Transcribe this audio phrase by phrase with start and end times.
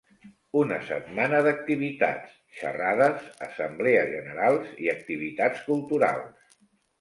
[0.59, 6.51] Una setmana d’activitats: xerrades, assemblees generals i activitats culturals.